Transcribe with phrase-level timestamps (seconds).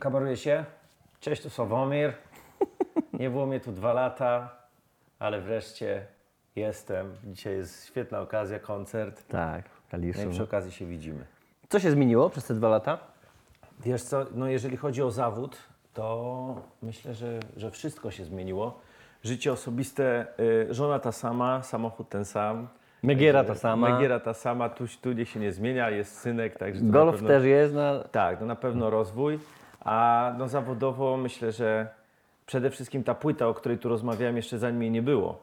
[0.00, 0.64] Kabaruje się.
[1.20, 2.12] Cześć, tu Sławomir.
[3.12, 4.50] Nie było mnie tu dwa lata,
[5.18, 6.06] ale wreszcie
[6.56, 7.12] jestem.
[7.24, 9.28] Dzisiaj jest świetna okazja, koncert.
[9.28, 10.20] Tak, Kaliszu.
[10.24, 11.24] No i przy okazji się widzimy.
[11.68, 12.98] Co się zmieniło przez te dwa lata?
[13.80, 15.56] Wiesz co, no jeżeli chodzi o zawód,
[15.94, 18.80] to myślę, że, że wszystko się zmieniło.
[19.22, 22.68] Życie osobiste, y, żona ta sama, samochód ten sam.
[23.02, 23.88] Megiera ta sama.
[23.90, 27.14] Megiera ta sama, tu, tu nie się nie zmienia, jest synek, także to na Golf
[27.14, 27.98] pewno- też jest na...
[28.04, 29.38] Tak, no na pewno rozwój,
[29.80, 31.88] a no zawodowo myślę, że
[32.46, 35.38] przede wszystkim ta płyta, o której tu rozmawiałem jeszcze zanim jej nie było,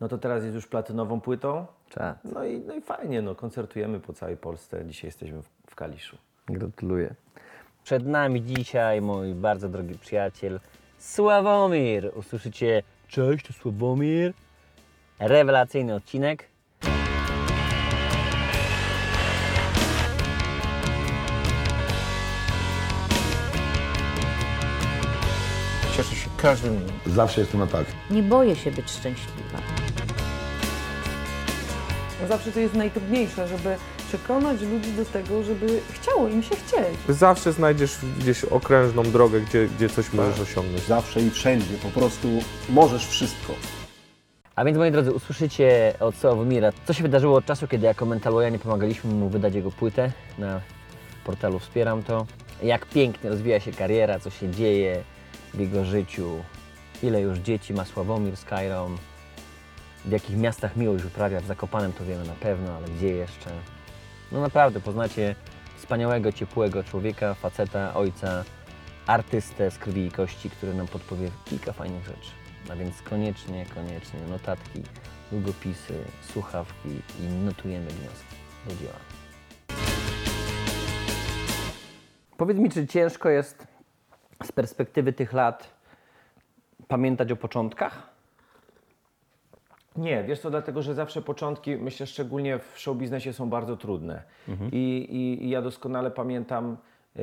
[0.00, 2.18] no to teraz jest już platynową płytą, Czad.
[2.24, 6.16] no i, no i fajnie, no koncertujemy po całej Polsce, dzisiaj jesteśmy w, w Kaliszu.
[6.46, 7.14] Gratuluję.
[7.84, 10.60] Przed nami dzisiaj mój bardzo drogi przyjaciel
[10.98, 12.10] Sławomir.
[12.14, 14.32] Usłyszycie Cześć, to Sławomir.
[15.18, 16.48] Rewelacyjny odcinek.
[26.44, 27.14] Każdym dniem.
[27.14, 27.84] Zawsze jestem na tak.
[28.10, 29.58] Nie boję się być szczęśliwa.
[32.28, 33.76] Zawsze to jest najtrudniejsze, żeby
[34.08, 36.98] przekonać ludzi do tego, żeby chciało im się chcieć.
[37.08, 40.82] Zawsze znajdziesz gdzieś okrężną drogę, gdzie, gdzie coś możesz osiągnąć.
[40.84, 42.28] Zawsze i wszędzie, po prostu
[42.68, 43.52] możesz wszystko.
[44.56, 48.58] A więc moi drodzy, usłyszycie od Sławomira, co się wydarzyło od czasu, kiedy jako Mentalojanie
[48.58, 50.60] pomagaliśmy mu wydać jego płytę na
[51.24, 52.26] portalu Wspieram to.
[52.62, 55.04] Jak pięknie rozwija się kariera, co się dzieje
[55.54, 56.42] w jego życiu,
[57.02, 58.96] ile już dzieci ma Sławomir z Kairą,
[60.04, 63.50] w jakich miastach miłość wyprawia, w Zakopanem to wiemy na pewno, ale gdzie jeszcze?
[64.32, 65.34] No naprawdę, poznacie
[65.76, 68.44] wspaniałego, ciepłego człowieka, faceta, ojca,
[69.06, 72.30] artystę z krwi i kości, który nam podpowie kilka fajnych rzeczy.
[72.70, 74.82] A więc koniecznie, koniecznie notatki,
[75.32, 76.88] długopisy, słuchawki
[77.20, 78.34] i notujemy wnioski.
[78.68, 78.98] Do dzieła.
[82.36, 83.73] Powiedz mi, czy ciężko jest
[84.42, 85.74] z perspektywy tych lat
[86.88, 88.14] pamiętać o początkach?
[89.96, 94.22] Nie, wiesz to dlatego, że zawsze początki, myślę szczególnie w show biznesie są bardzo trudne.
[94.72, 96.76] I, i, I ja doskonale pamiętam,
[97.16, 97.20] y,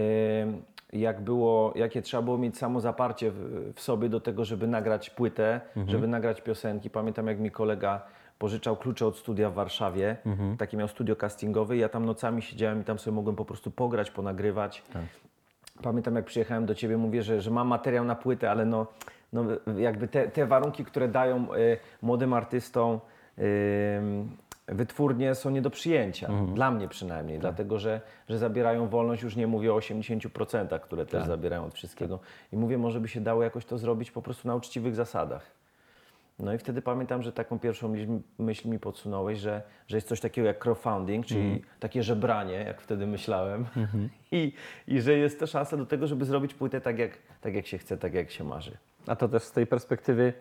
[0.94, 5.62] jak było, jakie trzeba było mieć samozaparcie w, w sobie do tego, żeby nagrać płytę,
[5.88, 6.90] żeby nagrać piosenki.
[6.90, 8.02] Pamiętam, jak mi kolega
[8.40, 10.18] pożyczał klucze od studia w Warszawie,
[10.58, 14.12] takie miał studio castingowe ja tam nocami siedziałem i tam sobie mogłem po prostu pograć,
[14.12, 14.84] ponagrywać.
[15.82, 18.88] Pamiętam, jak przyjechałem do Ciebie, mówię, że, że mam materiał na płytę, ale no,
[19.34, 19.46] no
[19.78, 23.00] jakby te, te warunki, które dają y, młodym artystom
[23.40, 23.42] y,
[24.68, 26.28] wytwórnie są nie do przyjęcia.
[26.54, 31.26] Dla mnie przynajmniej, dlatego że, że zabierają wolność, już nie mówię o 80%, które też
[31.26, 32.20] zabierają od wszystkiego.
[32.54, 35.61] I mówię, może by się dało jakoś to zrobić po prostu na uczciwych zasadach.
[36.42, 37.94] No i wtedy pamiętam, że taką pierwszą
[38.40, 43.08] myśl, mi podsunąłeś, że, że jest coś takiego jak crowdfunding, czyli takie żebranie, jak wtedy
[43.08, 43.66] myślałem.
[44.32, 44.54] I,
[44.88, 47.78] I że jest to szansa do tego, żeby zrobić płytę tak jak, tak, jak się
[47.78, 48.78] chce, tak jak się marzy.
[49.08, 50.34] A to też z tej perspektywy,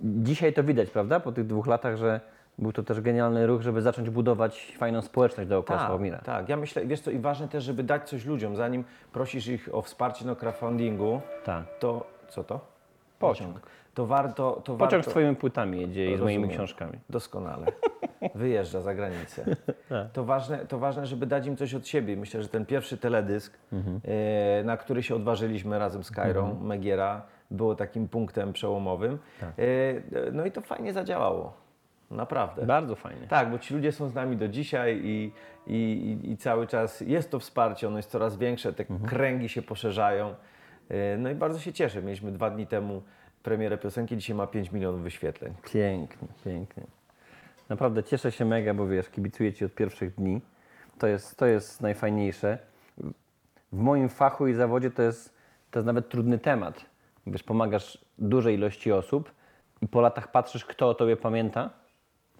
[0.00, 2.20] dzisiaj to widać, prawda, po tych dwóch latach, że
[2.58, 6.18] był to też genialny ruch, żeby zacząć budować fajną społeczność dookoła Sławomira.
[6.18, 9.68] tak, ja myślę, wiesz co, i ważne też, żeby dać coś ludziom, zanim prosisz ich
[9.72, 11.64] o wsparcie na crowdfundingu, Tak.
[11.78, 12.60] to co to?
[13.18, 13.60] Pociąg.
[13.96, 15.02] To warto, to warto...
[15.02, 16.98] z Twoimi płytami jedzie i z moimi książkami.
[17.10, 17.66] Doskonale.
[18.34, 19.44] Wyjeżdża za granicę.
[19.88, 20.10] Tak.
[20.12, 22.16] To ważne, to ważne, żeby dać im coś od siebie.
[22.16, 24.00] Myślę, że ten pierwszy teledysk, Mhm.
[24.04, 29.18] e, na który się odważyliśmy razem z Kairą Megiera, było takim punktem przełomowym.
[29.40, 29.50] Tak.
[29.58, 29.62] E,
[30.32, 31.52] no i to fajnie zadziałało.
[32.10, 32.66] Naprawdę.
[32.66, 33.26] Bardzo fajnie.
[33.28, 35.32] Tak, bo ci ludzie są z nami do dzisiaj i,
[35.66, 35.74] i,
[36.24, 39.10] i, i cały czas jest to wsparcie, ono jest coraz większe, te Mhm.
[39.10, 40.34] kręgi się poszerzają.
[40.88, 42.02] E, No i bardzo się cieszę.
[42.02, 43.02] Mieliśmy dwa dni temu
[43.46, 45.54] premierę piosenki, dzisiaj ma 5 milionów wyświetleń.
[45.72, 46.82] Pięknie, pięknie.
[47.68, 50.40] Naprawdę cieszę się mega, bo wiesz, kibicuję Ci od pierwszych dni.
[50.98, 52.58] To jest, to jest najfajniejsze.
[53.72, 55.34] W moim fachu i zawodzie to jest,
[55.70, 56.84] to jest nawet trudny temat.
[57.26, 59.32] Wiesz, pomagasz dużej ilości osób
[59.82, 61.70] i po latach patrzysz, kto o Tobie pamięta.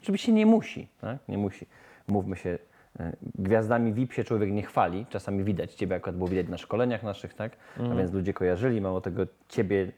[0.03, 1.19] Oczywiście nie musi, tak?
[1.29, 1.67] Nie musi.
[2.09, 2.59] Mówmy się,
[3.01, 5.07] e, gwiazdami VIP się człowiek nie chwali.
[5.09, 7.57] Czasami widać, Ciebie akurat było widać na szkoleniach naszych, tak?
[7.93, 9.93] A więc ludzie kojarzyli, mało tego Ciebie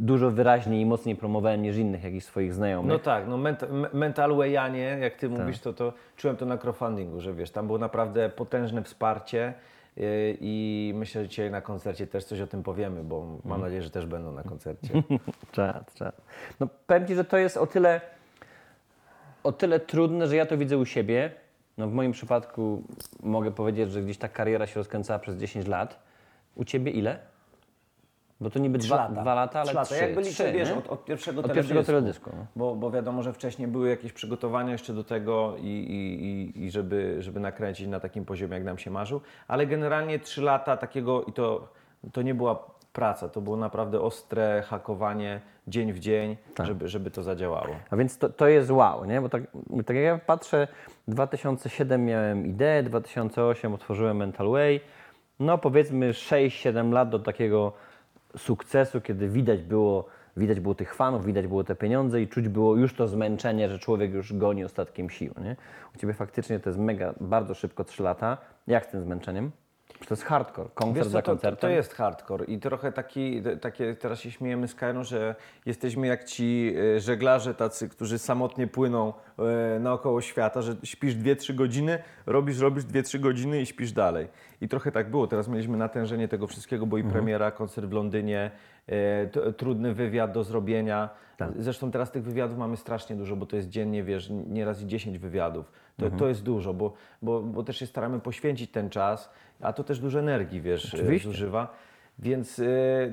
[0.00, 2.92] dużo wyraźniej i mocniej promowałem niż innych jakichś swoich znajomych.
[2.92, 5.38] No tak, no ment, mental wayanie, jak ty Tak.
[5.38, 9.54] mówisz, to, to czułem to na crowdfundingu, że wiesz, tam było naprawdę potężne wsparcie
[9.96, 10.04] yy,
[10.40, 13.90] i myślę, że dzisiaj na koncercie też coś o tym powiemy, bo mam nadzieję, że
[13.90, 14.88] też będą na koncercie.
[15.52, 16.20] Czad, czad.
[16.60, 18.00] No powiem Ci, że to jest o tyle,
[19.44, 21.30] o tyle trudne, że ja to widzę u siebie.
[21.78, 22.82] No w moim przypadku
[23.22, 26.02] mogę powiedzieć, że gdzieś ta kariera się rozkręcała przez 10 lat.
[26.54, 27.18] U Ciebie ile?
[28.42, 29.22] Bo to niby dwa, lata.
[29.22, 29.94] dwa lata, ale Trzy lata.
[29.94, 30.04] trzy.
[30.04, 30.74] Jakby liczę, trzy, wiesz, nie?
[30.76, 31.74] od, od pierwszego Od teledysku.
[31.74, 32.46] pierwszego teledysku, no.
[32.56, 36.70] Bo, bo wiadomo, że wcześniej były jakieś przygotowania jeszcze do tego i, i, i, i
[36.70, 39.20] żeby, żeby nakręcić na takim poziomie, jak nam się marzył.
[39.48, 41.68] Ale generalnie trzy lata takiego i to,
[42.12, 46.66] to nie była praca, to było naprawdę ostre hakowanie dzień w dzień, Tak.
[46.66, 47.74] żeby, żeby to zadziałało.
[47.90, 49.20] A więc to, to jest wow, nie?
[49.20, 49.42] Bo tak,
[49.86, 50.68] tak jak ja patrzę,
[51.08, 54.80] 2007 miałem ideę, 2008 otworzyłem Mental Way.
[55.40, 57.72] No powiedzmy 6-7 lat do takiego
[58.36, 60.06] sukcesu, kiedy widać było,
[60.36, 63.78] widać było tych fanów, widać było te pieniądze i czuć było już to zmęczenie, że
[63.78, 65.56] człowiek już goni ostatkiem sił, nie?
[65.94, 68.38] U Ciebie faktycznie to jest mega, bardzo szybko 3 lata.
[68.66, 69.50] Jak z tym zmęczeniem?
[70.00, 71.70] Czy to jest hardcore, koncert Wiesz za to, to, koncertem?
[71.70, 75.34] to jest hardcore i trochę taki, takie, teraz się śmiejemy z Kairon, że
[75.66, 81.54] jesteśmy jak ci e, żeglarze tacy, którzy samotnie płyną e, naokoło świata, że śpisz 2-3
[81.54, 84.28] godziny, robisz, robisz 2-3 godziny i śpisz dalej.
[84.60, 85.26] I trochę tak było.
[85.26, 88.50] Teraz mieliśmy natężenie tego wszystkiego, bo i premiera, koncert w Londynie,
[89.56, 91.10] trudny wywiad do zrobienia.
[91.56, 95.18] Zresztą teraz tych wywiadów mamy strasznie dużo, bo to jest dziennie, wiesz, nieraz i 10
[95.18, 95.72] wywiadów.
[95.96, 96.92] To, to jest dużo, bo,
[97.22, 99.30] bo, bo też się staramy poświęcić ten czas,
[99.60, 101.28] a to też dużo energii, wiesz, e, Oczywiście.
[101.28, 101.74] zużywa.
[102.18, 102.64] Więc e,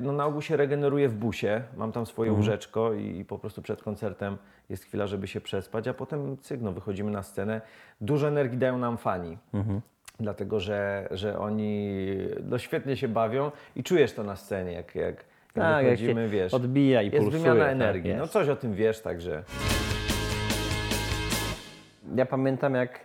[0.01, 3.61] no, na ogół się regeneruję w busie, mam tam swoje łóżeczko i, i po prostu
[3.61, 4.37] przed koncertem
[4.69, 7.61] jest chwila, żeby się przespać, a potem cyk, no, wychodzimy na scenę.
[8.01, 9.37] Dużo energii dają nam fani.
[10.19, 11.97] Dlatego, że, że oni
[12.43, 15.25] no, świetnie się bawią i czujesz to na scenie, jak, jak,
[15.59, 16.53] jak Tak, jak wychodzimy, się wiesz.
[16.53, 18.09] odbija i Jest pulsuje, wymiana tak, energii.
[18.09, 18.19] jest.
[18.21, 19.43] no coś o tym wiesz, także.
[22.15, 22.99] Ja pamiętam jak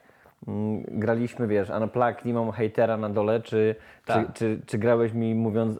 [0.49, 3.75] mm, graliśmy, wiesz, Unplugged, nie mam hejtera na dole, czy,
[4.07, 4.27] Tak.
[4.27, 5.79] czy, czy, czy grałeś mi mówiąc,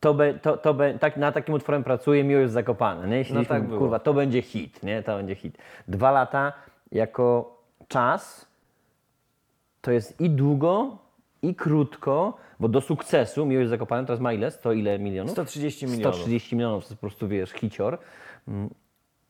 [0.00, 3.24] to, be, to, to be, tak, na takim utworem pracuję, miło jest zakopane, nie?
[3.24, 3.78] Siedzieliśmy, tak było.
[3.78, 5.02] kurwa, to będzie hit, nie?
[5.02, 5.58] To będzie hit.
[5.88, 6.52] Dwa lata
[6.92, 7.56] jako
[7.88, 8.48] czas
[9.80, 10.98] to jest i długo,
[11.42, 14.50] i krótko, bo do sukcesu Miłość Zakopane teraz ma ile?
[14.50, 15.32] 100 ile milionów?
[15.32, 16.14] 130 milionów.
[16.14, 17.98] 130 milionów, to jest po prostu, wiesz, hicior.
[18.48, 18.70] Mm.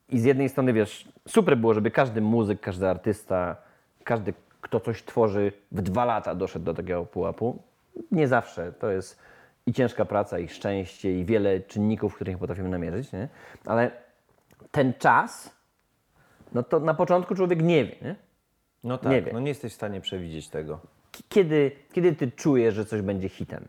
[0.08, 3.56] I z jednej strony, wiesz, super było, żeby każdy muzyk, każdy artysta,
[4.04, 7.62] każdy, kto coś tworzy, w dwa lata doszedł do takiego pułapu.
[8.10, 8.72] Nie zawsze.
[8.72, 9.18] To jest
[9.66, 13.28] i ciężka praca, i szczęście, i wiele czynników, których nie potrafimy namierzyć, nie?
[13.66, 13.90] Ale
[14.70, 15.56] ten czas,
[16.52, 18.16] no to na początku człowiek nie wie, nie?
[18.84, 20.80] No tak, Nie no nie jesteś w stanie przewidzieć tego.
[21.34, 23.64] Kiedy, kiedy ty czujesz, że coś będzie hitem?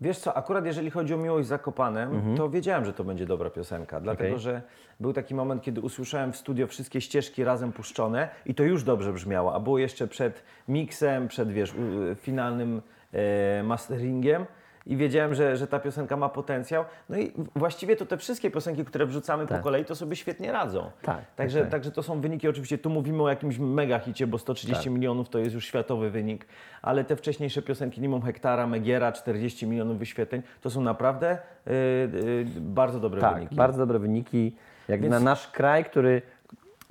[0.00, 2.36] Wiesz co, akurat jeżeli chodzi o Miłość z Zakopanem, Mhm.
[2.36, 4.40] to wiedziałem, że to będzie dobra piosenka, dlatego Okej.
[4.42, 4.62] że
[5.00, 9.12] był taki moment, kiedy usłyszałem w studio wszystkie ścieżki razem puszczone i to już dobrze
[9.12, 11.74] brzmiało, a było jeszcze przed miksem, przed wiesz,
[12.16, 12.82] finalnym
[13.12, 14.46] e, masteringiem
[14.86, 16.84] i wiedziałem, że, że ta piosenka ma potencjał.
[17.08, 20.90] No i właściwie to te wszystkie piosenki, które wrzucamy po kolei, to sobie świetnie radzą.
[21.02, 21.72] Tak, Także, tak, tak.
[21.72, 24.92] także to są wyniki, oczywiście tu mówimy o jakimś mega hicie, bo 130 Tak.
[24.92, 26.46] milionów to jest już światowy wynik,
[26.82, 32.44] ale te wcześniejsze piosenki Nimą Hektara, Megiera, 40 milionów wyświetleń, to są naprawdę y, y,
[32.60, 33.54] bardzo dobre Tak, wyniki.
[33.56, 34.56] bardzo dobre wyniki.
[34.88, 36.22] Jak Więc- na nasz kraj, który,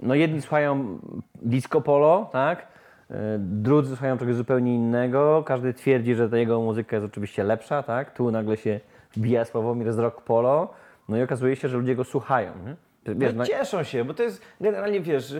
[0.01, 0.99] no jedni słuchają
[1.41, 2.67] disco polo, tak?
[3.11, 5.43] Y, Drudzy słuchają czegoś zupełnie innego.
[5.45, 8.13] Każdy twierdzi, że ta jego muzyka jest oczywiście lepsza, tak?
[8.13, 8.79] Tu nagle się
[9.13, 10.73] wbija Sławomir z rock polo.
[11.09, 12.75] No i okazuje się, że ludzie go słuchają, nie?
[13.05, 15.35] Wiesz, no, cieszą się, bo to jest generalnie, wiesz,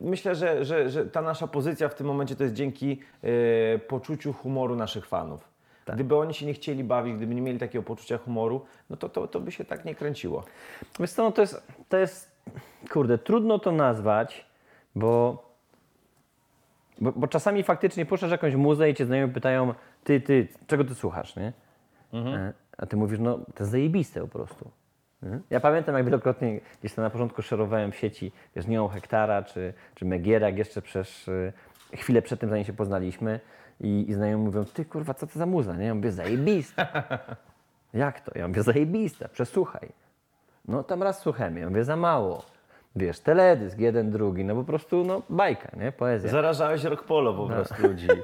[0.00, 4.32] myślę, że, że, że ta nasza pozycja w tym momencie to jest dzięki y, poczuciu
[4.32, 5.48] humoru naszych fanów.
[5.84, 5.96] Tak.
[5.96, 9.28] Gdyby oni się nie chcieli bawić, gdyby nie mieli takiego poczucia humoru, no to, to,
[9.28, 10.44] to by się tak nie kręciło.
[11.00, 12.42] Wiesz co, no to jest, to jest,
[12.90, 14.46] kurde, trudno to nazwać,
[14.94, 15.49] bo,
[17.00, 19.74] bo, bo czasami faktycznie puszczasz jakąś muzę i cię znajomi pytają,
[20.04, 21.52] ty, ty, czego ty słuchasz, nie?
[22.36, 24.70] E, A ty mówisz, no to jest zajebiste po prostu.
[25.50, 29.72] Ja pamiętam, jak wielokrotnie gdzieś tam na początku szerowałem w sieci, wiesz, Nią Hektara czy,
[29.94, 31.52] czy Megierak jeszcze przez y,
[31.96, 33.40] chwilę przed tym, zanim się poznaliśmy
[33.80, 35.84] i, i znajomi mówią, ty kurwa, co to za muza, nie?
[35.86, 36.86] Ja mówię, zajebista.
[37.94, 38.38] Jak to?
[38.38, 39.88] Ja mówię, zajebista, przesłuchaj.
[40.68, 42.44] No tam raz słuchałem, ja mówię, za mało.
[42.96, 45.92] Wiesz, teledysk, jeden, drugi, no po prostu, no bajka, nie?
[45.92, 46.30] Poezja.
[46.30, 48.08] Zarażałeś rock polo po prostu ludzi.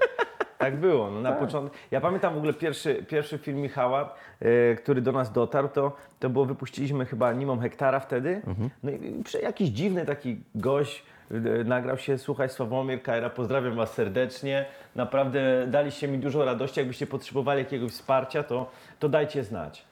[0.59, 1.11] Tak było.
[1.11, 1.77] No, na początku.
[1.91, 6.31] Ja pamiętam w ogóle pierwszy, pierwszy film Michała, e, który do nas dotarł, to, to
[6.31, 8.43] było, wypuściliśmy chyba Nimą Hektara wtedy.
[8.83, 13.93] No i przy- jakiś dziwny taki gość e, nagrał się, słuchaj Sławomir Kajra, pozdrawiam Was
[13.93, 14.65] serdecznie.
[14.95, 16.81] Naprawdę daliście mi dużo radości.
[16.81, 19.85] Jakbyście potrzebowali jakiegoś wsparcia, to, to dajcie znać.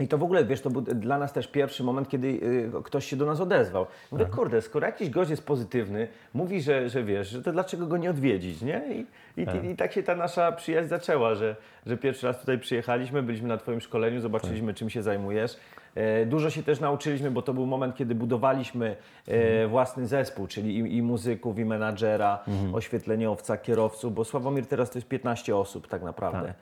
[0.00, 3.06] I to w ogóle, wiesz, to był dla nas też pierwszy moment, kiedy y, ktoś
[3.06, 3.86] się do nas odezwał.
[4.12, 7.96] Mówię, kurde, skoro jakiś gość jest pozytywny, mówi, że, że wiesz, że to dlaczego go
[7.96, 8.82] nie odwiedzić, nie?
[8.94, 9.06] I,
[9.40, 13.48] i, i tak się ta nasza przyjaźń zaczęła, że, że pierwszy raz tutaj przyjechaliśmy, byliśmy
[13.48, 15.56] na Twoim szkoleniu, zobaczyliśmy, czym się zajmujesz.
[15.94, 18.96] E, dużo się też nauczyliśmy, bo to był moment, kiedy budowaliśmy
[19.28, 24.98] e, własny zespół, czyli i, i muzyków, i menadżera, oświetleniowca, kierowców, bo Sławomir teraz to
[24.98, 26.48] jest 15 osób tak naprawdę.
[26.48, 26.54] e,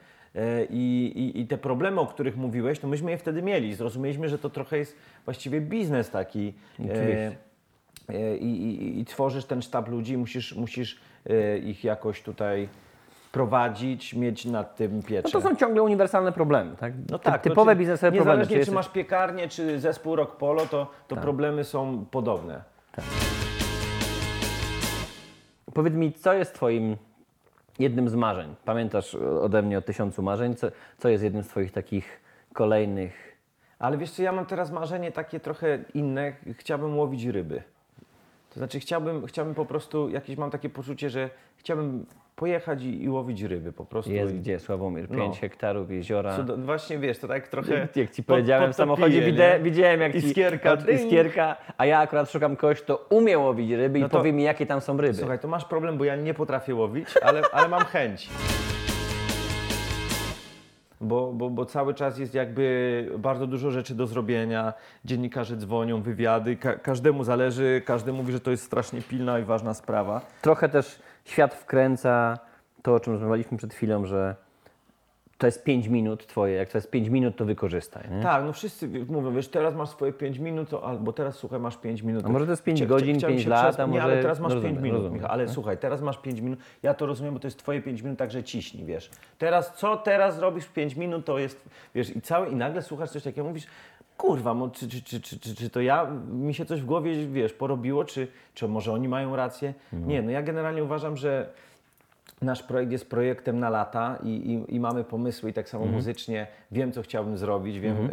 [0.71, 3.75] i, i, i te problemy, o których mówiłeś, to myśmy je wtedy mieli.
[3.75, 6.55] Zrozumieliśmy, że to trochę jest właściwie biznes taki.
[6.75, 7.37] Oczywiście.
[8.09, 12.69] E, i, i, tworzysz ten sztab ludzi, musisz, musisz e, ich jakoś tutaj
[13.33, 15.29] prowadzić, mieć nad tym pieczę.
[15.35, 16.93] No to są ciągle uniwersalne problemy, tak?
[17.11, 18.31] No tak, Typowe czy- biznesowe problemy.
[18.39, 21.25] Niezależnie czy, jesteś- masz piekarnię, czy zespół Rock Polo, to, to Tak.
[21.25, 22.63] problemy są podobne.
[25.75, 26.97] Powiedz mi, co jest Twoim
[27.79, 28.55] jednym z marzeń?
[28.65, 30.55] Pamiętasz ode mnie o tysiącu marzeń?
[30.57, 30.67] Co,
[30.99, 32.21] co jest jednym z Twoich takich
[32.53, 33.37] kolejnych?
[33.79, 36.33] Ale wiesz co, ja mam teraz marzenie takie trochę inne.
[36.53, 37.63] Chciałbym łowić ryby.
[38.51, 42.07] To znaczy chciałbym, chciałbym po prostu, jakieś mam takie poczucie, że chciałbym
[42.43, 44.13] pojechać i, i łowić ryby po prostu.
[44.13, 45.09] Jest I- gdzie, Sławomir?
[45.09, 45.33] 5 No.
[45.41, 46.37] hektarów jeziora.
[46.37, 47.89] Cudo- właśnie wiesz, to tak trochę.
[47.97, 51.01] Jak ci pod- powiedziałem w samochodzie, widzę, widziałem jak ci Iskierka, ding.
[51.01, 54.43] iskierka, a ja akurat szukam kogoś, kto umie łowić ryby No i to- powie mi,
[54.43, 55.15] jakie tam są ryby.
[55.15, 58.29] Słuchaj, to masz problem, bo ja nie potrafię łowić, ale, ale mam chęć.
[61.01, 64.73] Bo, bo, bo cały czas jest jakby bardzo dużo rzeczy do zrobienia.
[65.05, 66.57] Dziennikarze dzwonią, wywiady.
[66.57, 70.21] Ka każdemu zależy, każdy mówi, że to jest strasznie pilna i ważna sprawa.
[70.43, 70.99] Trochę też
[71.31, 72.39] świat wkręca
[72.83, 74.37] to, o czym rozmawialiśmy przed chwilą, że
[75.39, 78.11] to jest 5 minut twoje, jak to jest 5 minut, to wykorzystaj.
[78.11, 78.23] Nie?
[78.23, 82.03] Tak, no wszyscy mówią, wiesz, teraz masz swoje 5 minut, albo teraz słuchaj, masz 5
[82.03, 82.25] minut.
[82.27, 83.89] A może to jest pięć Chcia- godzin, chciałem pięć się lat, przespać.
[83.89, 85.53] a Nie, ale może- teraz masz no 5 rozumiem, minut, rozumiem, Michał, ale no.
[85.53, 88.45] słuchaj, teraz masz 5 minut, ja to rozumiem, bo to jest twoje 5 minut, także
[88.45, 89.11] ciśnij, wiesz.
[89.39, 93.11] Teraz, co teraz robisz w 5 minut, to jest, wiesz, i cały, i nagle słuchasz
[93.11, 93.67] coś takiego, mówisz,
[94.19, 97.27] kurwa, mo, czy, czy, czy, czy, czy, czy to ja, mi się coś w głowie,
[97.27, 99.75] wiesz, porobiło, czy, czy może oni mają rację?
[99.93, 101.49] Nie, no ja generalnie uważam, że
[102.43, 105.83] Nasz projekt jest projektem na lata i, i, i mamy pomysły i tak Mhm.
[105.83, 108.09] samo muzycznie wiem, co chciałbym zrobić, wiem, e,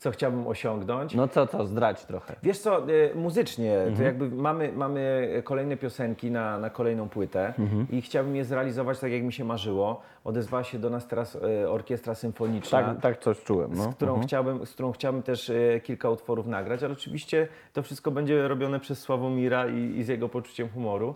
[0.00, 1.14] co chciałbym osiągnąć.
[1.14, 2.36] No co, co, zdrać trochę.
[2.42, 3.96] Wiesz co, e, muzycznie, Mhm.
[3.96, 7.86] to jakby mamy, mamy kolejne piosenki na, na kolejną płytę Mhm.
[7.90, 10.02] i chciałbym je zrealizować tak, jak mi się marzyło.
[10.24, 13.74] Odezwała się do nas teraz e, Orkiestra Symfoniczna Tak, tak coś czułem.
[13.74, 13.92] z, No.
[13.92, 18.48] którą chciałbym, z którą chciałbym też e, kilka utworów nagrać, ale oczywiście to wszystko będzie
[18.48, 21.14] robione przez Sławomira i, i z jego poczuciem humoru.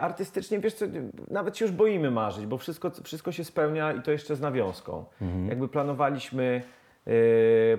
[0.00, 0.84] Artystycznie, wiesz co,
[1.30, 5.04] nawet się już boimy marzyć, bo wszystko, wszystko się spełnia i to jeszcze z nawiązką.
[5.48, 6.62] Jakby planowaliśmy,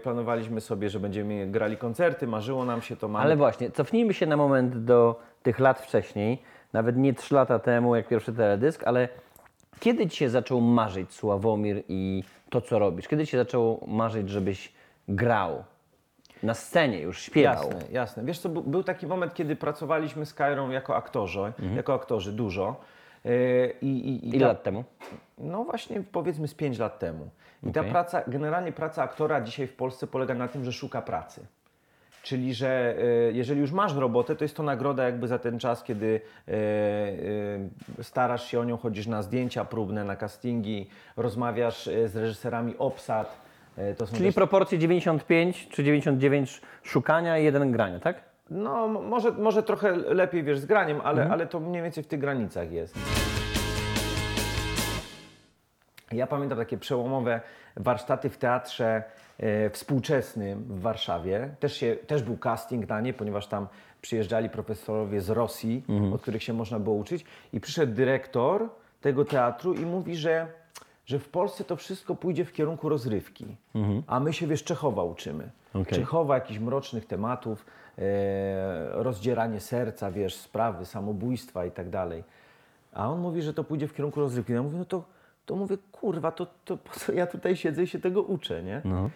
[0.03, 4.25] planowaliśmy sobie, że będziemy grali koncerty, marzyło nam się to, mamy Ale właśnie, cofnijmy się
[4.25, 6.41] na moment do tych lat wcześniej,
[6.73, 9.09] nawet nie trzy lata temu, jak pierwszy teledysk, ale
[9.79, 13.07] kiedy Ci się zaczął marzyć Sławomir i to, co robisz?
[13.07, 14.73] Kiedy Ci się zaczęło marzyć, żebyś
[15.07, 15.63] grał
[16.43, 17.63] na scenie, już śpiewał?
[17.67, 18.23] Jasne, jasne.
[18.23, 22.75] Wiesz co, był, taki moment, kiedy pracowaliśmy z Kairą jako aktorzy, jako aktorzy dużo.
[23.25, 23.29] E,
[23.81, 24.83] I, i, i Ile ta- lat temu?
[25.37, 27.29] No właśnie powiedzmy z 5 lat temu.
[27.63, 27.91] I ta Okej.
[27.91, 31.45] praca, generalnie praca aktora dzisiaj w Polsce polega na tym, że szuka pracy.
[32.23, 35.83] Czyli, że e, jeżeli już masz robotę, to jest to nagroda jakby za ten czas,
[35.83, 36.51] kiedy e,
[37.99, 43.41] e, starasz się o nią, chodzisz na zdjęcia próbne, na castingi, rozmawiasz z reżyserami obsad.
[44.13, 48.31] Czyli też, proporcje 95 czy 99 szukania i jeden grania, tak?
[48.51, 51.31] no może, może trochę lepiej wiesz z graniem, ale, Mhm.
[51.31, 52.95] ale to mniej więcej w tych granicach jest.
[56.11, 57.41] Ja pamiętam takie przełomowe
[57.75, 59.03] warsztaty w teatrze
[59.39, 61.49] e, współczesnym w Warszawie.
[61.59, 63.67] Też, się, też był casting na nie, ponieważ tam
[64.01, 67.25] przyjeżdżali profesorowie z Rosji, od których się można było uczyć.
[67.53, 68.69] I przyszedł dyrektor
[69.01, 70.47] tego teatru i mówi, że,
[71.05, 73.55] że w Polsce to wszystko pójdzie w kierunku rozrywki.
[74.07, 75.49] A my się, wiesz, Czechowa uczymy.
[75.73, 75.99] Okej.
[75.99, 77.65] Czechowa, jakichś mrocznych tematów,
[77.97, 78.01] e,
[78.91, 82.23] rozdzieranie serca, wiesz, sprawy, samobójstwa i tak dalej.
[82.93, 84.53] A on mówi, że to pójdzie w kierunku rozrywki.
[84.53, 85.03] Ja mówię, no to,
[85.51, 88.81] to mówię, kurwa, to, to po co ja tutaj siedzę i się tego uczę, nie?
[88.85, 89.09] No.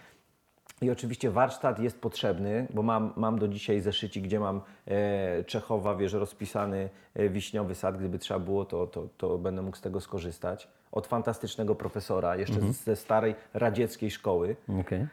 [0.82, 5.96] I oczywiście warsztat jest potrzebny, bo mam, mam do dzisiaj zeszyci, gdzie mam e, Czechowa,
[5.96, 7.98] wiesz, rozpisany e, wiśniowy sad.
[7.98, 10.68] Gdyby trzeba było, to, to, to będę mógł z tego skorzystać.
[10.96, 14.56] Od fantastycznego profesora, jeszcze z, ze starej radzieckiej szkoły.
[14.80, 15.00] Okej.
[15.00, 15.08] E,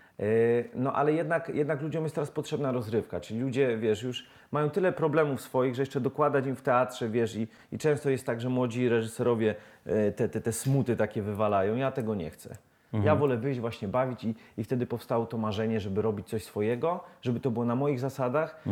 [0.74, 4.92] No ale jednak, jednak ludziom jest teraz potrzebna rozrywka, czyli ludzie, wiesz, już mają tyle
[4.92, 8.48] problemów swoich, że jeszcze dokładać im w teatrze, wiesz, i, i często jest tak, że
[8.48, 9.54] młodzi reżyserowie
[9.86, 11.76] e, te, te, te smuty takie wywalają.
[11.76, 12.56] Ja tego nie chcę.
[13.04, 17.00] Ja wolę wyjść, właśnie bawić i, i wtedy powstało to marzenie, żeby robić coś swojego,
[17.22, 18.62] żeby to było na moich zasadach.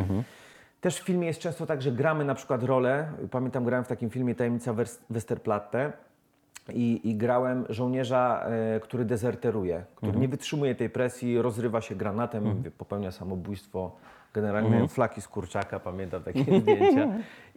[0.80, 3.12] Też w filmie jest często tak, że gramy na przykład rolę.
[3.30, 4.74] Pamiętam, grałem w takim filmie Tajemnica
[5.10, 5.92] Westerplatte
[6.70, 8.46] i, i grałem żołnierza,
[8.76, 13.96] e, który dezerteruje, który nie wytrzymuje tej presji, rozrywa się granatem, popełnia samobójstwo.
[14.34, 17.08] Generalnie miałem flaki z kurczaka, pamiętam takie zdjęcia.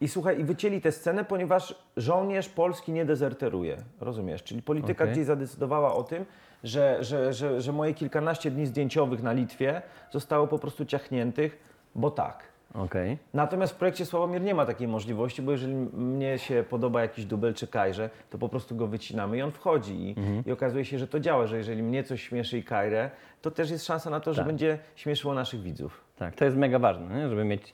[0.02, 4.44] I słuchaj, i wycięli tę scenę, ponieważ żołnierz polski nie dezerteruje, rozumiesz?
[4.44, 5.14] Czyli polityka Okej.
[5.14, 6.26] gdzieś zadecydowała o tym,
[6.64, 11.58] że, że, że, że moje kilkanaście dni zdjęciowych na Litwie zostało po prostu ciachniętych,
[11.96, 12.53] bo tak.
[12.74, 13.18] Okej.
[13.34, 17.54] Natomiast w projekcie Sławomir nie ma takiej możliwości, bo jeżeli mnie się podoba jakiś dubel
[17.54, 19.94] czy kajrze, to po prostu go wycinamy i on wchodzi.
[19.94, 20.16] I,
[20.46, 23.10] I okazuje się, że to działa, że jeżeli mnie coś śmieszy i kajrę,
[23.42, 24.48] to też jest szansa na to, że Tak.
[24.48, 26.04] będzie śmieszyło naszych widzów.
[26.18, 27.30] Tak, to jest mega ważne, nie?
[27.30, 27.74] żeby mieć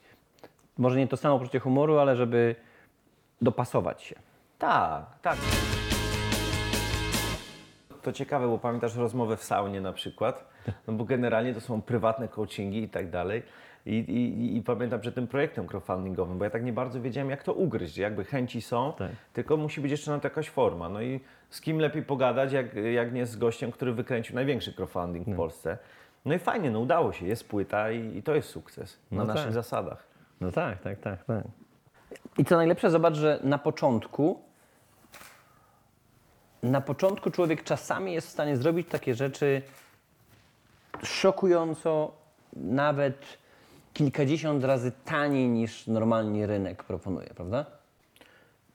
[0.77, 2.55] może nie to samo poczucie humoru, ale żeby
[3.41, 4.15] dopasować się.
[4.59, 5.37] Tak, tak.
[8.01, 10.45] To ciekawe, bo pamiętasz rozmowę w saunie na przykład,
[10.87, 13.43] no bo generalnie to są prywatne coachingi i tak dalej.
[13.89, 17.43] I, i, I pamiętam przed tym projektem crowdfundingowym, bo ja tak nie bardzo wiedziałem, jak
[17.43, 17.97] to ugryźć.
[17.97, 19.11] Jakby chęci są, Tak.
[19.33, 20.89] tylko musi być jeszcze na to jakaś forma.
[20.89, 21.19] No i
[21.49, 25.77] z kim lepiej pogadać, jak, jak nie z gościem, który wykręcił największy crowdfunding w Polsce.
[26.25, 29.25] No i fajnie, no udało się, jest płyta i, i to jest sukces na No
[29.25, 29.53] naszych tak.
[29.53, 30.03] zasadach.
[30.41, 31.43] No tak, tak, tak, tak.
[32.37, 34.41] I co najlepsze, zobacz, że na początku
[36.63, 39.61] na początku człowiek czasami jest w stanie zrobić takie rzeczy
[41.03, 42.11] szokująco,
[42.53, 43.37] nawet
[43.93, 47.65] kilkadziesiąt razy taniej niż normalnie rynek proponuje, prawda?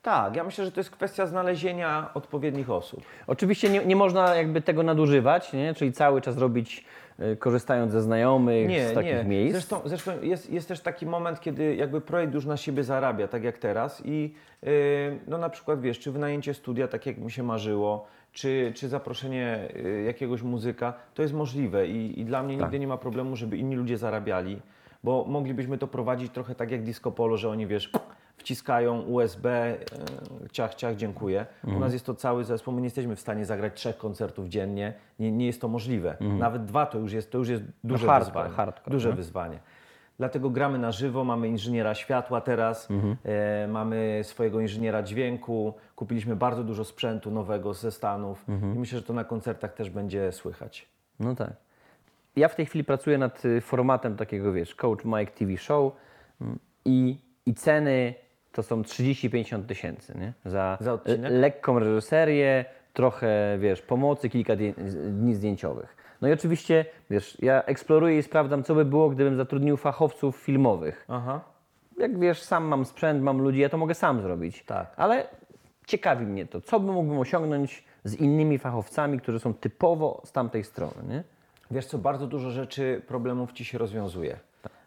[0.02, 3.02] Tak, ja myślę, że to jest kwestia znalezienia odpowiednich osób.
[3.26, 5.74] Oczywiście nie, nie można jakby tego nadużywać, nie?
[5.74, 6.84] czyli cały czas robić
[7.20, 9.24] y, korzystając ze znajomych Nie, z takich nie.
[9.24, 9.52] miejsc.
[9.52, 13.44] Zresztą, zresztą jest, jest też taki moment, kiedy jakby projekt już na siebie zarabia, tak
[13.44, 14.70] jak teraz i yy,
[15.26, 19.68] no na przykład wiesz, czy wynajęcie studia, tak jak mi się marzyło, czy, czy zaproszenie
[19.74, 22.62] yy, jakiegoś muzyka, to jest możliwe i, i dla mnie Tak.
[22.62, 24.60] nigdy nie ma problemu, żeby inni ludzie zarabiali,
[25.04, 27.90] bo moglibyśmy to prowadzić trochę tak jak Disco Polo, że oni wiesz,
[28.36, 29.76] wciskają USB,
[30.42, 31.46] yy, ciach, ciach, dziękuję.
[31.64, 31.76] Mhm.
[31.76, 34.94] U nas jest to cały zespół, my nie jesteśmy w stanie zagrać trzech koncertów dziennie,
[35.18, 36.16] nie, nie jest to możliwe.
[36.20, 38.08] Nawet dwa to już jest, to już jest duże Mhm.
[38.22, 38.56] hardcore, wyzwanie.
[38.56, 39.16] hardcore, duże no.
[39.16, 39.58] wyzwanie.
[40.18, 43.16] Dlatego gramy na żywo, mamy inżyniera światła teraz, Mhm.
[43.24, 48.74] e, mamy swojego inżyniera dźwięku, kupiliśmy bardzo dużo sprzętu nowego ze Stanów Mhm.
[48.74, 50.88] i myślę, że to na koncertach też będzie słychać.
[51.20, 51.52] No tak.
[52.36, 55.92] Ja w tej chwili pracuję nad y, formatem takiego, wiesz, Coach Mike TV Show
[56.40, 58.14] mm, i, i ceny
[58.52, 60.32] to są 30-50 tysięcy, nie?
[60.44, 64.74] Za, Za le- lekką reżyserię, trochę, wiesz, pomocy, kilka dni,
[65.10, 65.96] dni zdjęciowych.
[66.20, 71.04] No i oczywiście, wiesz, ja eksploruję i sprawdzam, co by było, gdybym zatrudnił fachowców filmowych.
[71.08, 71.40] Aha.
[71.98, 74.64] Jak wiesz, sam mam sprzęt, mam ludzi, ja to mogę sam zrobić.
[74.64, 74.92] Tak.
[74.96, 75.28] Ale
[75.86, 80.64] ciekawi mnie to, co by mógłbym osiągnąć z innymi fachowcami, którzy są typowo z tamtej
[80.64, 81.24] strony, nie?
[81.70, 84.38] Wiesz co, bardzo dużo rzeczy, problemów Ci się rozwiązuje.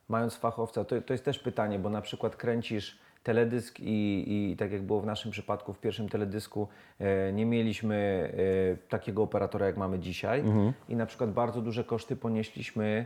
[0.09, 4.71] Mając fachowca, to, to jest też pytanie, bo na przykład kręcisz teledysk i, i tak
[4.71, 6.67] jak było w naszym przypadku w pierwszym teledysku,
[6.99, 8.29] e, nie mieliśmy
[8.73, 10.43] e, takiego operatora jak mamy dzisiaj.
[10.89, 13.05] I na przykład bardzo duże koszty ponieśliśmy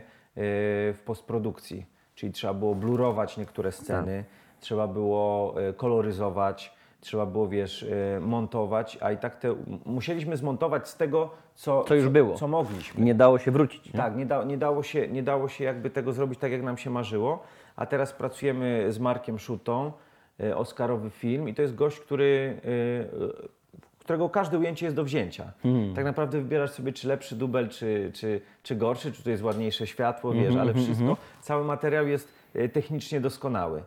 [0.92, 4.24] w postprodukcji, czyli trzeba było blurować niektóre sceny,
[4.60, 7.82] trzeba było e, koloryzować, trzeba było, wiesz,
[8.16, 9.54] e, montować, a i tak te,
[9.86, 12.34] musieliśmy zmontować z tego, co, Co już było.
[12.34, 13.00] co mogliśmy.
[13.00, 13.86] I nie dało się wrócić.
[13.86, 14.00] Nie?
[14.00, 16.78] Tak, nie, da, nie, dało się, nie dało się jakby tego zrobić tak, jak nam
[16.78, 17.42] się marzyło.
[17.76, 19.92] A teraz pracujemy z Markiem Szutą,
[20.40, 22.60] e, Oscarowy film i to jest gość, który,
[23.78, 25.52] e, którego każde ujęcie jest do wzięcia.
[25.94, 29.86] Tak naprawdę wybierasz sobie, czy lepszy dubel, czy, czy, czy gorszy, czy to jest ładniejsze
[29.86, 32.28] światło, wiesz, ale wszystko, cały materiał jest
[32.72, 33.82] technicznie doskonały.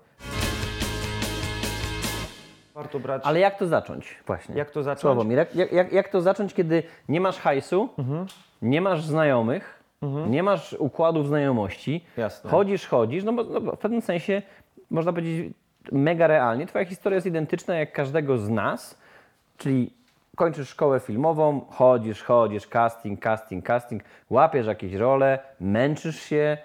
[2.76, 3.22] Warto brać...
[3.26, 4.56] Ale jak to zacząć właśnie?
[4.56, 5.02] Jak to zacząć?
[5.02, 8.26] Sławomir, jak, jak, jak, to zacząć, kiedy nie masz hajsu, Mhm.
[8.62, 9.84] nie masz znajomych,
[10.28, 12.50] nie masz układów znajomości, Jasne.
[12.50, 14.42] chodzisz, chodzisz, no bo, no bo w pewnym sensie
[14.90, 15.54] można powiedzieć
[15.92, 18.98] mega realnie, twoja historia jest identyczna jak każdego z nas,
[19.58, 19.94] czyli
[20.36, 26.58] kończysz szkołę filmową, chodzisz, chodzisz, casting, casting, casting, łapiesz jakieś role, męczysz się,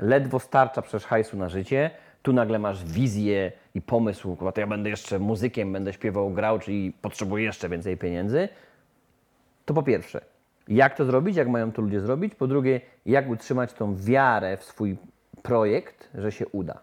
[0.00, 1.90] ledwo starcza przecież hajsu na życie,
[2.22, 6.58] tu nagle masz wizję i pomysł, kurwa, to ja będę jeszcze muzykiem, będę śpiewał, grał,
[6.58, 8.48] czyli potrzebuję jeszcze więcej pieniędzy.
[9.64, 10.20] To po pierwsze,
[10.68, 12.34] jak to zrobić, jak mają to ludzie zrobić?
[12.34, 14.96] Po drugie, jak utrzymać tą wiarę w swój
[15.42, 16.80] projekt, że się uda?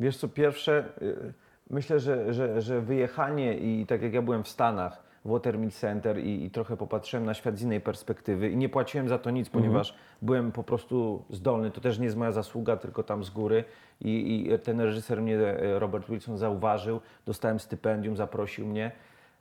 [0.00, 1.32] Wiesz co, pierwsze, y,
[1.70, 6.44] myślę, że, że, że wyjechanie i tak jak ja byłem w Stanach, Watermill Center i,
[6.44, 9.94] i trochę popatrzyłem na świat z innej perspektywy i nie płaciłem za to nic, ponieważ
[10.22, 11.70] byłem po prostu zdolny.
[11.70, 13.64] To też nie jest moja zasługa, tylko tam z góry.
[14.00, 18.90] I, i ten reżyser mnie, e, Robert Wilson, zauważył, dostałem stypendium, zaprosił mnie,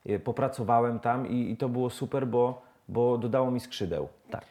[0.06, 4.08] e, popracowałem tam i, i to było super, bo, bo dodało mi skrzydeł.
[4.30, 4.46] Tak.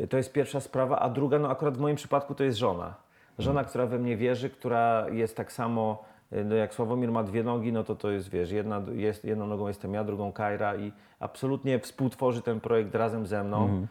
[0.00, 2.94] Y, To jest pierwsza sprawa, a druga, no akurat w moim przypadku to jest żona.
[3.38, 6.04] Żona, która we mnie wierzy, która jest tak samo,
[6.44, 9.68] no jak Sławomir ma dwie nogi, no to to jest, wiesz, jedna, jest, jedną nogą
[9.68, 13.86] jestem ja, drugą Kajra i absolutnie współtworzy ten projekt razem ze mną.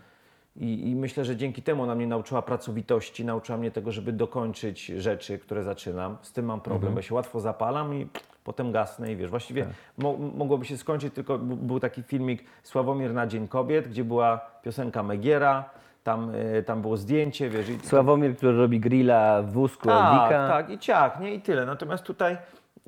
[0.55, 4.85] I, I myślę, że dzięki temu ona mnie nauczyła pracowitości, nauczyła mnie tego, żeby dokończyć
[4.85, 6.17] rzeczy, które zaczynam.
[6.21, 8.07] Z tym mam problem, bo ja się łatwo zapalam i
[8.43, 9.67] potem gasnę i wiesz, właściwie
[9.97, 15.03] mo mogłoby się skończyć, tylko był taki filmik Sławomir na Dzień Kobiet, gdzie była piosenka
[15.03, 15.69] Megiera,
[16.05, 17.69] tam, e, tam było zdjęcie, wiesz.
[17.69, 21.33] I, Sławomir, który robi grilla w wózku tak, tak, i ciach, nie?
[21.33, 21.65] I tyle.
[21.65, 22.37] Natomiast tutaj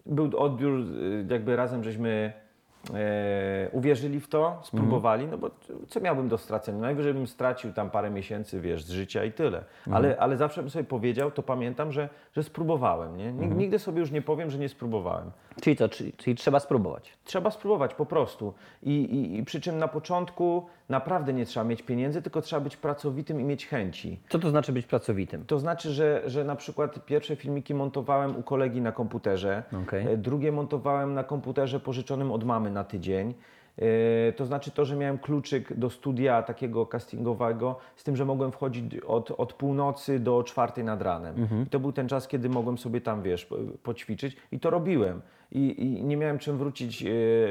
[0.05, 2.33] był odbiór, y, jakby razem żeśmy
[2.93, 5.49] e, uwierzyli w to, spróbowali, no bo
[5.87, 6.79] co miałbym do stracenia?
[6.79, 9.63] Najwyżej bym stracił tam parę miesięcy, wiesz, z życia i tyle.
[9.91, 13.33] Ale, ale zawsze bym sobie powiedział, to pamiętam, że, że spróbowałem, nie?
[13.33, 15.31] Nig- Nigdy sobie już nie powiem, że nie spróbowałem.
[15.61, 17.13] Czyli co, czyli, czyli trzeba spróbować.
[17.23, 18.53] Trzeba spróbować po prostu.
[18.83, 22.77] I, i, I przy czym na początku naprawdę nie trzeba mieć pieniędzy, tylko trzeba być
[22.77, 24.19] pracowitym i mieć chęci.
[24.29, 25.45] Co to znaczy być pracowitym?
[25.45, 30.07] To znaczy, że, że na przykład pierwsze filmiki montowałem u kolegi na komputerze, Okej.
[30.13, 33.33] e, drugie montowałem na komputerze pożyczonym od mamy na tydzień.
[33.77, 38.51] E, To znaczy to, że miałem kluczyk do studia takiego castingowego, z tym, że mogłem
[38.51, 41.35] wchodzić od, od północy do czwartej nad ranem.
[41.65, 45.21] I to był ten czas, kiedy mogłem sobie tam, wiesz, po- poćwiczyć i to robiłem.
[45.51, 47.07] I, i nie miałem czym wrócić e,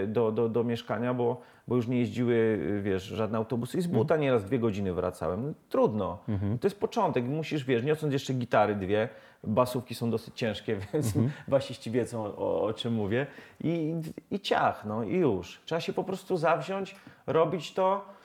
[0.07, 3.87] do, do, do mieszkania, bo, bo już nie jeździły, e, wiesz, żadne autobusy i z
[3.87, 5.47] buta nieraz dwie godziny wracałem.
[5.47, 6.19] No, trudno.
[6.61, 7.25] To jest początek.
[7.25, 9.09] Musisz, wiesz, niosąc jeszcze gitary dwie,
[9.45, 11.15] basówki są dosyć ciężkie, więc
[11.49, 13.27] basiści wiedzą o, o czym mówię.
[13.61, 13.95] I,
[14.31, 15.61] I ciach, no i już.
[15.65, 18.16] Trzeba się po prostu zawziąć, robić to.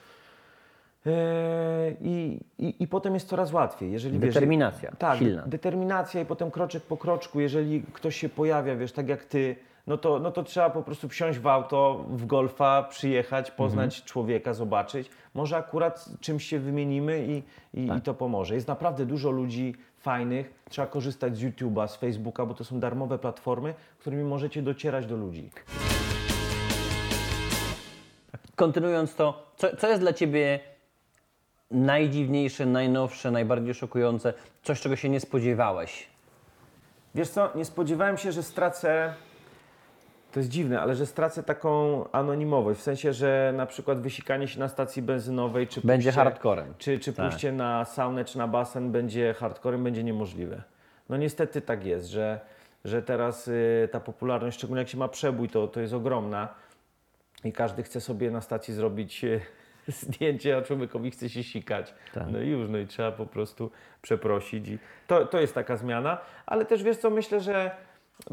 [1.06, 1.12] Yy,
[2.02, 3.92] I, i, I potem jest coraz łatwiej.
[3.92, 5.44] Jeżeli, wiesz, Determinacja tak, silna.
[5.48, 9.56] determinacja i potem kroczek po kroczku, jeżeli ktoś się pojawia, wiesz, tak jak ty,
[9.88, 14.08] no to, no to trzeba po prostu wsiąść w auto, w golfa, przyjechać, poznać Mhm.
[14.08, 15.10] człowieka, zobaczyć.
[15.34, 17.44] Może akurat czymś się wymienimy i,
[17.84, 17.98] i, Tak.
[17.98, 18.56] i to pomoże.
[18.56, 23.20] Jest naprawdę dużo ludzi fajnych, trzeba korzystać z YouTube'a, z Facebooka, bo to są darmowe
[23.20, 25.50] platformy, którymi możecie docierać do ludzi.
[28.56, 30.60] Kontynuując to, co, co jest dla Ciebie
[31.72, 36.08] najdziwniejsze, najnowsze, najbardziej szokujące, coś, czego się nie spodziewałeś?
[37.16, 39.14] Wiesz co, nie spodziewałem się, że stracę.
[40.32, 42.80] To jest dziwne, ale że stracę taką anonimowość.
[42.80, 46.74] W sensie, że na przykład wysikanie się na stacji benzynowej, czy Będzie pójście, hardcorem.
[46.78, 47.26] Czy, czy Tak.
[47.30, 50.64] pójście na saunę, czy na basen będzie hardcorem, będzie niemożliwe.
[51.10, 52.40] No niestety tak jest, że,
[52.86, 56.48] że teraz y, ta popularność, szczególnie jak się ma przebój, to, to jest ogromna
[57.44, 59.42] i każdy chce sobie na stacji zrobić y,
[59.88, 61.94] zdjęcie, a człowiekowi chce się sikać.
[62.14, 62.24] Tak.
[62.32, 64.68] No i już, no i trzeba po prostu przeprosić.
[64.68, 67.72] I to, to jest taka zmiana, ale też wiesz co, myślę, że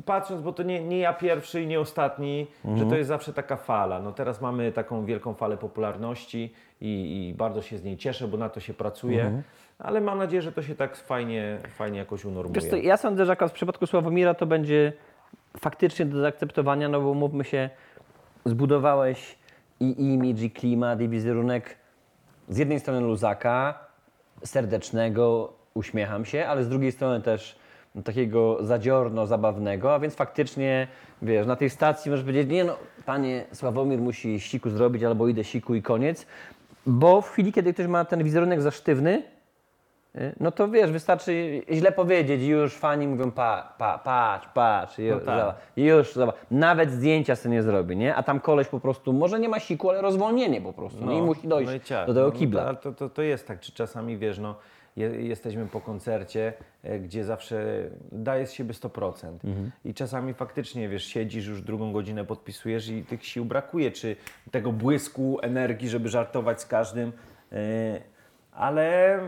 [0.05, 3.57] patrząc, bo to nie, nie ja pierwszy i nie ostatni, że to jest zawsze taka
[3.57, 4.01] fala.
[4.01, 8.37] No teraz mamy taką wielką falę popularności i, i bardzo się z niej cieszę, bo
[8.37, 9.43] na to się pracuje,
[9.79, 12.61] ale mam nadzieję, że to się tak fajnie, fajnie jakoś unormuje.
[12.61, 14.93] Wiesz co, ja sądzę, że akurat w przypadku Sławomira to będzie
[15.59, 17.71] faktycznie do zaakceptowania, no bo mówmy się,
[18.45, 19.38] zbudowałeś
[19.81, 21.77] i imidż, i klimat, i wizerunek
[22.49, 23.79] z jednej strony luzaka,
[24.45, 27.59] serdecznego, uśmiecham się, ale z drugiej strony też
[28.05, 30.89] takiego zadziorno, zabawnego, a więc faktycznie,
[31.23, 35.45] wiesz, na tej stacji możesz powiedzieć, nie no, panie Sławomir musi siku zrobić, albo idę
[35.45, 36.27] siku i koniec,
[36.87, 39.23] bo w chwili, kiedy ktoś ma ten wizerunek za sztywny,
[40.41, 45.25] No to wiesz, wystarczy źle powiedzieć i już fani mówią pa, pa, patrz, patrz, już,
[45.25, 45.39] tak.
[45.41, 46.35] zobacz, już zobacz.
[46.51, 48.15] Nawet zdjęcia sobie nie zrobi, nie?
[48.15, 51.23] A tam koleś po prostu, może nie ma siku, ale rozwolnienie po prostu no, i
[51.23, 52.07] musi dojść i ciach.
[52.07, 52.63] do tego No, kibla.
[52.63, 54.55] Ale to, to, to jest tak, czy czasami wiesz, no,
[54.97, 59.29] je, jesteśmy po koncercie, e, gdzie zawsze daje z siebie 100%.
[59.45, 59.71] Mhm.
[59.85, 64.17] I czasami faktycznie, wiesz, siedzisz już drugą godzinę, podpisujesz i tych sił brakuje, czy
[64.51, 67.13] tego błysku, energii, żeby żartować z każdym.
[67.53, 67.57] e,
[68.53, 69.19] Ale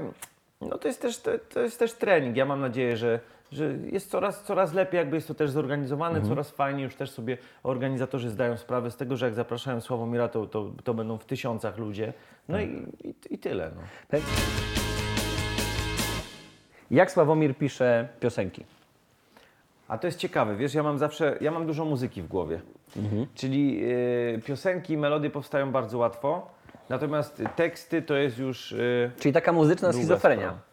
[0.60, 2.36] no, to, jest też, to, to jest też trening.
[2.36, 3.20] Ja mam nadzieję, że,
[3.52, 6.28] że jest coraz, coraz lepiej, jakby jest to też zorganizowane, Mhm.
[6.28, 6.84] coraz fajniej.
[6.84, 10.94] Już też sobie organizatorzy zdają sprawę z tego, że jak zapraszają Sławomira, to, to, to
[10.94, 12.12] będą w tysiącach ludzie.
[12.48, 12.66] No Tak.
[12.66, 13.70] i, i, i tyle.
[13.76, 14.18] No.
[16.90, 18.64] Jak Sławomir pisze piosenki?
[19.88, 22.60] A to jest ciekawe, wiesz, ja mam zawsze, ja mam dużo muzyki w głowie.
[22.96, 23.26] Mhm.
[23.34, 23.80] Czyli
[24.36, 26.50] y, piosenki, melodie powstają bardzo łatwo,
[26.90, 28.72] natomiast teksty to jest już...
[28.72, 30.42] y, Czyli taka muzyczna schizofrenia.
[30.42, 30.70] sprawa.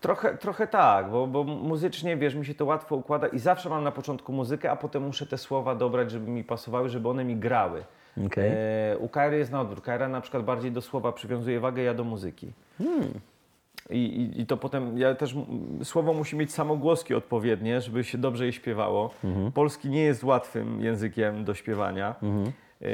[0.00, 3.84] Trochę, trochę tak, bo, bo muzycznie, wiesz, mi się to łatwo układa i zawsze mam
[3.84, 7.36] na początku muzykę, a potem muszę te słowa dobrać, żeby mi pasowały, żeby one mi
[7.36, 7.84] grały.
[8.26, 8.50] Okej.
[8.92, 9.80] E, u Kairy jest na odwrót.
[9.84, 12.52] Kaira na przykład bardziej do słowa przywiązuje wagę, ja do muzyki.
[13.90, 15.34] I, i, I to potem, ja też,
[15.84, 19.10] słowo musi mieć samogłoski odpowiednie, żeby się dobrze je śpiewało.
[19.54, 22.14] Polski nie jest łatwym językiem do śpiewania.
[22.82, 22.86] E,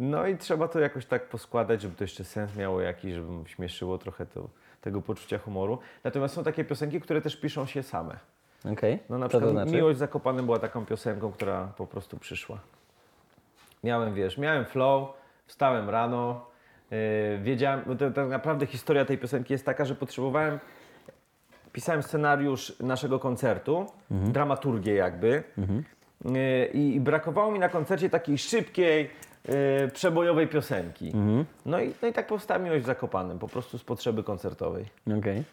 [0.00, 3.98] no i trzeba to jakoś tak poskładać, żeby to jeszcze sens miało jakiś, żeby śmieszyło
[3.98, 4.48] trochę to,
[4.80, 5.78] tego poczucia humoru.
[6.04, 8.16] Natomiast są takie piosenki, które też piszą się same.
[8.72, 8.98] Okej.
[9.10, 9.76] No na Co to przykład znaczy?
[9.76, 12.58] Miłość z Zakopanem była taką piosenką, która po prostu przyszła.
[13.84, 15.08] Miałem, wiesz, miałem flow,
[15.46, 16.46] wstałem rano,
[16.90, 16.98] yy,
[17.42, 20.58] wiedziałem, bo to, tak naprawdę historia tej piosenki jest taka, że potrzebowałem,
[21.72, 24.32] pisałem scenariusz naszego koncertu, Mhm.
[24.32, 25.42] dramaturgię jakby
[26.24, 29.10] yy, i, i brakowało mi na koncercie takiej szybkiej,
[29.48, 31.06] e, przebojowej piosenki.
[31.06, 31.44] Mhm.
[31.66, 34.84] No, i, no i tak powstała Miłość w Zakopanem, po prostu z potrzeby koncertowej.
[35.18, 35.44] Okej.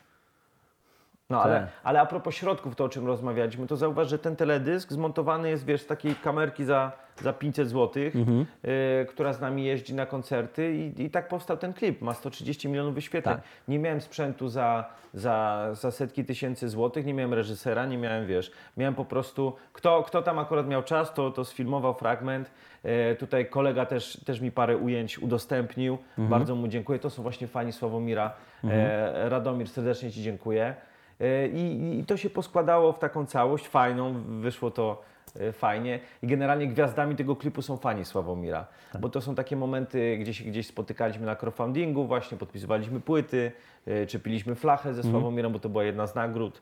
[1.30, 1.46] No Tak.
[1.46, 5.50] ale, ale a propos środków, to o czym rozmawialiśmy, to zauważ, że ten teledysk zmontowany
[5.50, 8.46] jest, wiesz, z takiej kamerki za, za 500 zł, Mhm.
[8.66, 12.02] y, która z nami jeździ na koncerty i, i tak powstał ten klip.
[12.02, 13.36] Ma 130 milionów wyświetleń.
[13.36, 13.44] Tak.
[13.68, 18.52] Nie miałem sprzętu za, za, za setki tysięcy złotych, nie miałem reżysera, nie miałem, wiesz,
[18.78, 22.52] miałem po prostu, kto, kto tam akurat miał czas, to, to sfilmował fragment.
[22.84, 27.00] E, tutaj kolega też, też mi parę ujęć udostępnił, bardzo mu dziękuję.
[27.00, 28.34] To są właśnie fani Sławomira.
[28.64, 30.76] E, Radomir, serdecznie Ci dziękuję.
[31.22, 35.02] E, I, I to się poskładało w taką całość fajną, wyszło to
[35.40, 36.00] e, fajnie.
[36.24, 38.66] I generalnie gwiazdami tego klipu są fani Sławomira,
[39.00, 43.52] bo to są takie momenty, gdzie się gdzieś spotykaliśmy na crowdfundingu, właśnie podpisywaliśmy płyty,
[43.88, 46.62] e, czy piliśmy flachę ze Sławomirem, bo to była jedna z nagród.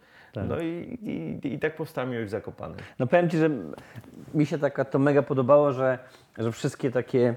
[0.50, 1.00] No i,
[1.44, 2.78] i, i tak powstała miłość w Zakopanem.
[3.00, 3.50] No powiem Ci, że
[4.34, 6.00] mi się taka to mega podobało, że,
[6.38, 7.36] że wszystkie takie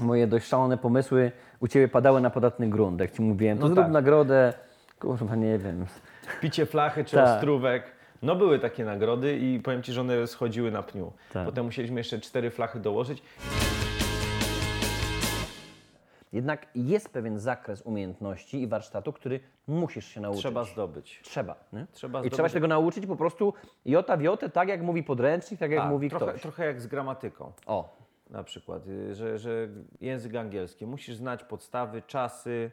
[0.00, 3.00] moje dość szalone pomysły u Ciebie padały na podatny grunt.
[3.00, 3.92] Jak Ci mówiłem, to No zrób tak.
[3.92, 4.52] nagrodę,
[5.00, 5.86] kurwa nie wiem.
[6.40, 7.36] Picie flachy czy Tak.
[7.36, 7.84] ostrówek.
[8.22, 11.12] No były takie nagrody i powiem Ci, że one schodziły na pniu.
[11.32, 11.46] Tak.
[11.46, 13.22] Potem musieliśmy jeszcze cztery flachy dołożyć.
[16.32, 20.40] Jednak jest pewien zakres umiejętności i warsztatu, który musisz się nauczyć.
[20.42, 21.20] Trzeba zdobyć.
[21.22, 21.54] Trzeba.
[21.72, 21.86] Nie?
[21.92, 25.02] Trzeba I zdobyć- trzeba się tego nauczyć po prostu jota w jotę, tak jak mówi
[25.02, 26.42] podręcznik, tak jak Tak, mówi trochę, ktoś.
[26.42, 27.52] trochę jak z gramatyką.
[27.66, 27.96] O,
[28.30, 29.68] Na przykład, y, że, że
[30.00, 32.70] język angielski, musisz znać podstawy, czasy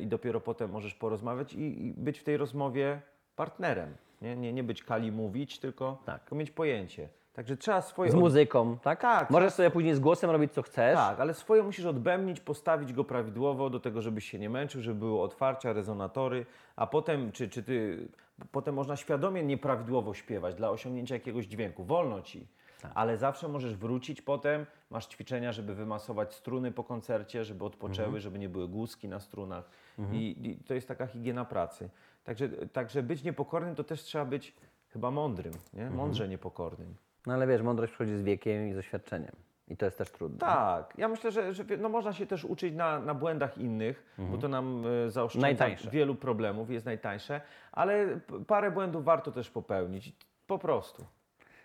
[0.00, 3.00] i dopiero potem możesz porozmawiać i, i być w tej rozmowie
[3.36, 3.94] partnerem.
[4.22, 6.20] Nie, nie, nie być kali mówić, tylko, Tak.
[6.20, 7.08] tylko mieć pojęcie.
[7.32, 8.10] Także trzeba swoje.
[8.10, 9.00] z muzyką, tak?
[9.00, 10.96] Tak, Możesz sobie później z głosem robić co chcesz.
[10.96, 14.98] Tak, ale swoje musisz odbębnić, postawić go prawidłowo do tego, żebyś się nie męczył, żeby
[14.98, 18.08] były otwarcia, rezonatory, a potem, czy, czy ty,
[18.52, 21.84] potem można świadomie nieprawidłowo śpiewać dla osiągnięcia jakiegoś dźwięku.
[21.84, 22.46] Wolno ci.
[22.94, 28.38] Ale zawsze możesz wrócić potem, masz ćwiczenia, żeby wymasować struny po koncercie, żeby odpoczęły, żeby
[28.38, 29.70] nie były głuski na strunach.
[30.12, 31.90] I, I to jest taka higiena pracy.
[32.24, 34.54] Także, także być niepokornym to też trzeba być
[34.88, 35.90] chyba mądrym, nie?
[35.90, 36.94] mądrze niepokornym.
[37.26, 39.32] No ale wiesz, mądrość przychodzi z wiekiem i z doświadczeniem.
[39.68, 40.38] I to jest też trudne.
[40.38, 44.38] Tak, ja myślę, że, że no można się też uczyć na, na błędach innych, bo
[44.38, 45.90] to nam e, zaoszczędza Najtańsze.
[45.90, 47.40] wielu problemów, jest najtańsze,
[47.72, 50.12] ale parę błędów warto też popełnić,
[50.46, 51.04] po prostu.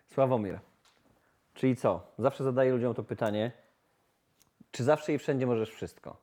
[0.07, 0.59] Sławomir,
[1.53, 2.13] czyli co?
[2.17, 3.51] Zawsze zadaję ludziom to pytanie,
[4.71, 6.17] czy zawsze i wszędzie możesz wszystko?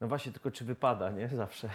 [0.00, 1.28] No właśnie, tylko czy wypada, nie?
[1.44, 1.70] Zawsze.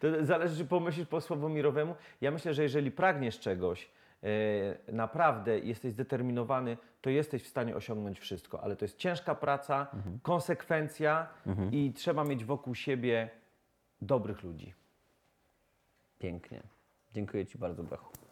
[0.00, 1.94] to zależy, czy pomyślisz po Sławomirowemu.
[2.20, 3.90] Ja myślę, że jeżeli pragniesz czegoś,
[4.22, 9.86] e, naprawdę jesteś zdeterminowany, to jesteś w stanie osiągnąć wszystko, ale to jest ciężka praca,
[10.22, 11.28] konsekwencja
[11.72, 13.30] i trzeba mieć wokół siebie
[14.02, 14.74] dobrych ludzi.
[16.18, 16.62] Pięknie.
[17.12, 18.23] Dziękuję Ci bardzo, Brachu.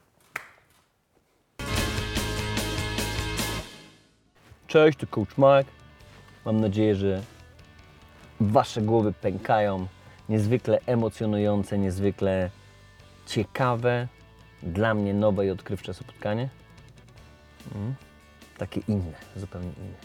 [4.72, 5.68] Cześć, to Coach Mark.
[6.44, 7.22] Mam nadzieję, że
[8.40, 9.86] Wasze głowy pękają.
[10.28, 12.50] Niezwykle emocjonujące, niezwykle
[13.26, 14.08] ciekawe.
[14.62, 16.48] Dla mnie nowe i odkrywcze spotkanie.
[17.74, 17.94] Mm.
[18.58, 19.98] Takie inne, zupełnie inne.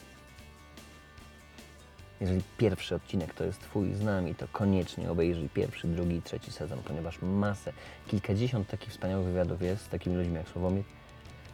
[2.21, 6.79] Jeżeli pierwszy odcinek to jest Twój z nami, to koniecznie obejrzyj pierwszy, drugi trzeci sezon,
[6.83, 7.73] ponieważ masę,
[8.07, 10.83] kilkadziesiąt takich wspaniałych wywiadów jest z takimi ludźmi jak Sławomir.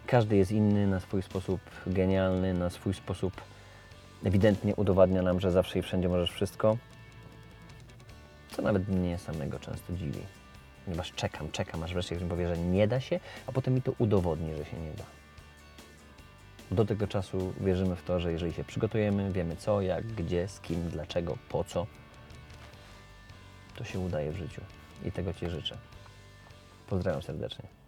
[0.07, 3.41] Każdy jest inny, na swój sposób genialny, na swój sposób
[4.23, 6.77] ewidentnie udowadnia nam, że zawsze i wszędzie możesz wszystko.
[8.51, 10.19] Co nawet mnie samego często dziwi.
[10.85, 13.81] Ponieważ czekam, czekam, aż wreszcie ktoś mi powie, że nie da się, a potem mi
[13.81, 15.03] to udowodni, że się nie da.
[16.71, 20.59] Do tego czasu wierzymy w to, że jeżeli się przygotujemy, wiemy co, jak, gdzie, z
[20.59, 21.87] kim, dlaczego, po co,
[23.75, 24.61] to się udaje w życiu.
[25.05, 25.77] I tego Ci życzę.
[26.87, 27.82] Pozdrawiam serdecznie.